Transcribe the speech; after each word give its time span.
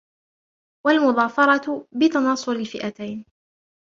وَالْمُظَافَرَةُ 0.85 1.87
بِتَنَاصُرِ 1.91 2.51
الْفِئَتَيْنِ 2.55 3.25